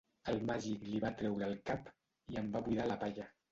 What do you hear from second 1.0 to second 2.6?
va treure el cap i en